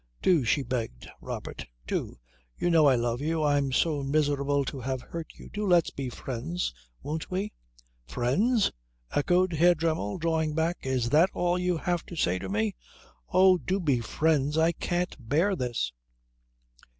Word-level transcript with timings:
"Do," 0.23 0.43
she 0.43 0.63
begged. 0.63 1.07
"Robert! 1.21 1.67
Do! 1.85 2.17
You 2.57 2.71
know 2.71 2.87
I 2.87 2.95
love 2.95 3.21
you. 3.21 3.43
I'm 3.43 3.71
so 3.71 4.01
miserable 4.01 4.65
to 4.65 4.79
have 4.79 5.01
hurt 5.03 5.27
you. 5.35 5.47
Do 5.53 5.67
let's 5.67 5.91
be 5.91 6.09
friends. 6.09 6.73
Won't 7.03 7.29
we?" 7.29 7.53
"Friends?" 8.07 8.71
echoed 9.11 9.53
Herr 9.53 9.75
Dremmel, 9.75 10.17
drawing 10.17 10.55
back. 10.55 10.79
"Is 10.87 11.11
that 11.11 11.29
all 11.33 11.59
you 11.59 11.77
have 11.77 12.03
to 12.07 12.15
say 12.15 12.39
to 12.39 12.49
me?" 12.49 12.73
"Oh, 13.29 13.59
do 13.59 13.79
be 13.79 13.99
friends! 13.99 14.57
I 14.57 14.71
can't 14.71 15.15
bear 15.19 15.55
this." 15.55 15.93